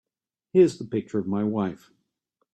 Here's 0.51 0.79
the 0.79 0.85
picture 0.85 1.19
of 1.19 1.27
my 1.27 1.43
wife. 1.43 1.91